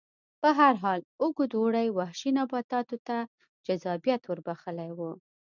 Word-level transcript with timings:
په 0.41 0.49
هر 0.59 0.73
حال 0.83 0.99
اوږد 1.21 1.51
اوړي 1.59 1.87
وحشي 1.97 2.29
نباتاتو 2.39 2.97
ته 3.07 3.17
جذابیت 3.65 4.21
ور 4.25 4.39
بخښلی 4.45 4.91
و 4.97 4.99